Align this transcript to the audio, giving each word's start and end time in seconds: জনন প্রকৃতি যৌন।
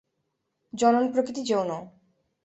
জনন 0.73 1.03
প্রকৃতি 1.11 1.41
যৌন। 1.43 1.69